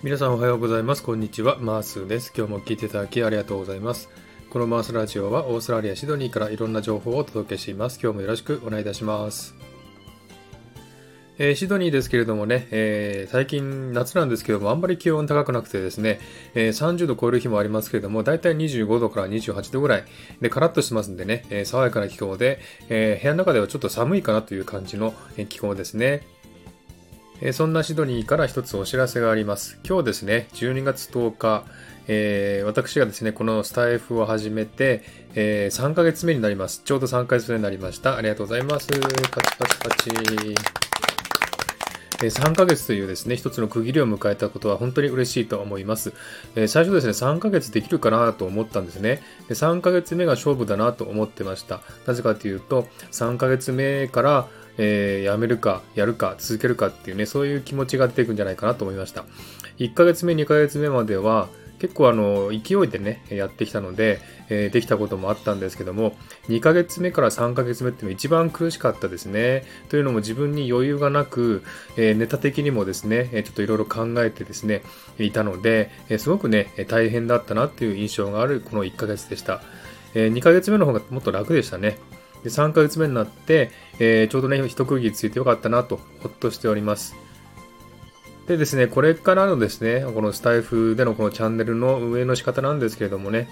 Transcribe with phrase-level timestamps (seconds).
[0.00, 1.02] 皆さんおはようございます。
[1.02, 1.58] こんにちは。
[1.58, 2.32] マースです。
[2.32, 4.08] 今日も聞いていただきありがとうございます。
[4.48, 7.98] このマースラジオはオーストラリア・シドニーからいろんな情報をお届けしています。
[8.00, 9.56] 今日もよろしくお願いいたします。
[11.38, 16.20] えー、シドニーですけれどもね、えー、最近夏なんですけども、あんまり気温高くなくてですね、
[16.54, 20.04] えー、30度超える日もありますけれども、だいたい25度から28度ぐらい
[20.40, 25.12] で、カラッとしてますんでね、え爽やかな気候で、え部屋の中ではちょっと寒いかなという感じの
[25.48, 26.37] 気候ですね。
[27.40, 29.78] えそんなシドニーから一つお知らせがあります。
[29.86, 31.64] 今日ですね、12月10日、
[32.08, 36.82] えー、私がですね、このスタイフを始めて、えー、3ヶ月目になります。
[36.84, 38.16] ちょうど3ヶ月目になりました。
[38.16, 38.88] ありがとうございます。
[38.88, 40.78] パチパチパチ。
[42.26, 46.12] 3ヶ月というですね、一つの区切りを迎えたことは本当に嬉しいと思います。
[46.66, 49.22] 最初ですね、3ヶ月できるかなと思ったんですね。
[49.50, 51.80] 3ヶ月目が勝負だなと思ってました。
[52.06, 54.48] なぜかというと、3ヶ月目から、
[54.78, 59.24] えー、やめるか、やるか、続けるかっていうね、そういう気持ちが出てくるんじゃないかなと思いました。
[59.78, 61.48] 1ヶ月目、2ヶ月目までは、
[61.78, 66.16] 結構あの、勢いでね、やってきたので、えー、できたこともあったんですけども、
[66.48, 69.64] 2ヶ月目から3ヶ月目っていうのが一番苦しかったですね。
[69.88, 71.62] というのも自分に余裕がなく、
[71.96, 74.82] えー、ネタ的にもですね、ちょっといろいろ考えてですね、
[75.18, 79.62] いたので、えすごくね、大変だったなっていう印象があるこの1ヶ月でした。
[80.14, 81.98] え2ヶ月目の方がもっと楽でしたね。
[82.48, 87.14] で3ヶ月目になって、えー、ちょうどね、一区切りついてよかったなと、ほっとしております。
[88.46, 93.48] でですね、これからのですね、このスタイフでのこのチャンネルの運営の仕方なんですけれどもね、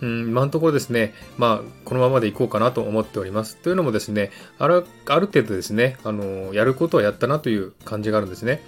[0.00, 3.56] うん、今のところですね、まあ、このままでいこうかなと思っております。
[3.56, 8.62] というのもですね、ある、ある程度ですね、あの、やることはやったなという感じがあるんですね。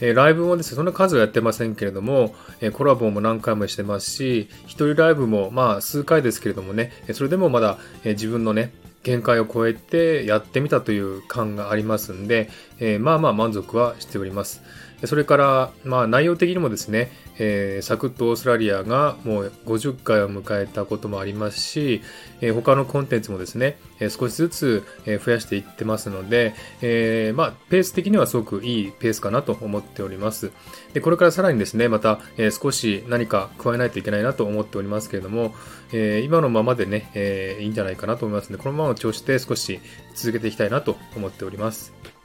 [0.00, 8.72] え、ライブもですね、そんな数はやってませんけれども、え、コラボも何回もしてますし、一人ライブもまあ数回ですけれどもね、それでもまだ、え、自分のね、
[9.02, 14.62] 限界を超えてやってみたという感がありますんで、え、まあまあ満足はしております。
[15.04, 22.02] それから、まあ内容的にもですね、えー、サクッとオーストラリアがもう50回を迎えたこともありますし、
[22.42, 24.84] えー、他のコンテンツもですね、えー、少しずつ、
[25.24, 30.52] 増やしていってますので、えまあ、ペース的にはすごくいいペースかなと思っております。
[30.92, 35.54] で、これからさらにですね、また、え少し何か加えないといけないなと思っておりますけれども、
[35.92, 39.80] え今のままでね、えいいんじゃないかなと思いますので、このままの調子で少し
[40.14, 42.19] 続けていきたいなと思っております。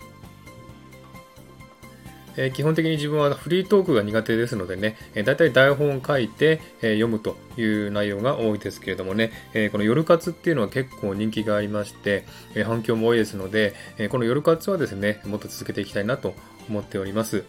[2.38, 16.34] えー、基本的に自分はフリートークが苦手ですのでね、えー、だいたい台本を書いて、えー、読むという内容が多いですけれどもね、えこの夜活っていうのは結構人気がありまして、え反響も多いですので、えこの夜活はですね、もっと続けていきたいなと
[16.70, 17.44] 思っております。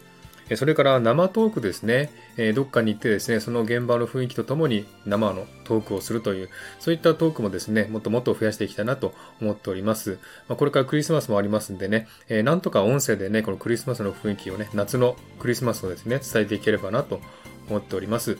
[0.54, 2.10] それから生トークですね。
[2.54, 6.48] どっかに行ってですね、その現場の雰囲気とともに生のトークをするという、
[6.78, 10.18] そういったトークもですね、もっともっと増やしていきたいなと思っております。
[10.48, 17.20] まこれからクリスマスもありますんでね、なんとか音声でね、このクリスマスの雰囲気をね、夏のクリスマスをですね、伝えていければなと
[17.68, 18.38] 思っております。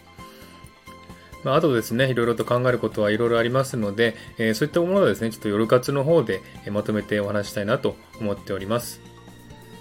[1.43, 6.41] まあ、あとですね、いろいろと考えることはいろいろありますので、え、そういったものはですね、ちょっと夜活の方で
[6.71, 9.16] まとめてお話したいなと思っております。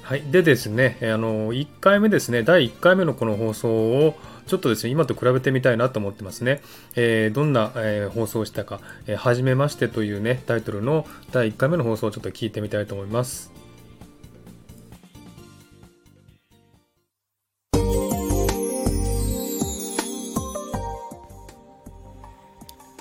[0.06, 0.22] はい。
[0.22, 6.62] でですね、あの、1回目ですね、第1回目のこの放送を、ちょっとですね、今と比べてみたいなと思ってますね。
[6.96, 13.52] えー、どんな、えー、放送をしたか、えー、はじめましてというね、タイトルの第1回目の放送をちょっと聞いてみたいと思います。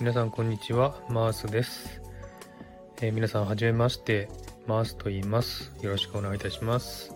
[0.01, 0.95] 皆さん、こんにちは。
[1.11, 2.01] マースです。
[3.03, 4.31] えー、皆さん、はじめまして。
[4.67, 5.73] マースと言います。
[5.83, 7.15] よろしくお願いいたします。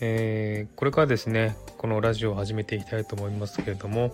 [0.00, 4.12] えー、これからですね、このラジオを始めていきたいと思いますけれども、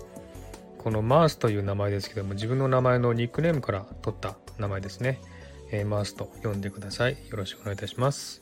[0.79, 5.21] このマースという名前ですけども、自分の名前のニックネームから取った名前ですね。
[5.71, 7.17] えー、マースと呼んでください。
[7.29, 8.41] よろしくお願いいたします。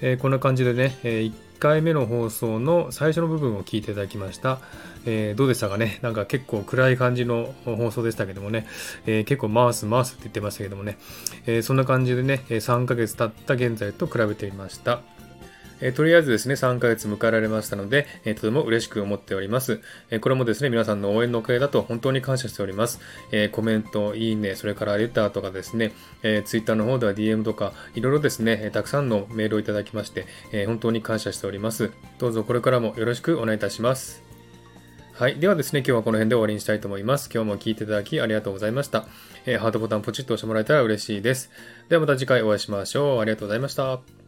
[0.00, 1.32] えー、こんな感じでね、えー、
[1.64, 4.58] 回目の放送の最初の部分を聞いていただきました。
[5.06, 5.98] えー、どうでしたかね？
[6.02, 8.66] なんか結構暗い感じの放送でしたけどもね、
[9.06, 10.98] えー、結構回す回すって言ってましたけどもね、
[11.46, 15.00] えー、そんな感じでね、3ヶ月経った現在と比べてみました。
[15.80, 19.80] えとりあえずですね、3ヶ月迎えられましたので、えとても嬉しく思っております、
[20.10, 23.00] えこれもですね、皆さんの応援のおかげだと本当に感謝しております。
[23.32, 25.92] えコメント、いいね、それからレターとかですね、
[26.22, 31.90] え Twitter の方では DM とか、いろいろですね、たくさんのメールをいただきまして、え本当に感謝しております。
[32.18, 34.22] どうぞこれからもよろしくお願いいたします。
[35.14, 35.36] はい。
[35.38, 37.30] ではですね、今日はこの辺で終わりにしたいと思います。
[37.32, 39.06] 今日も聴いていただきありがとうございました。
[39.46, 41.52] えー、ハートボタンポチッと押してもらえたら嬉しいです。
[41.88, 43.20] ではまた次回お会いしましょう。
[43.20, 44.23] ありがとうございました。